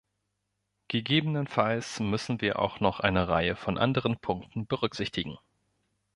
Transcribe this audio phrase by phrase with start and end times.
[0.87, 5.37] Gegebenenfalls müssen wir auch noch eine Reihe von anderen Punkten berücksichtigen.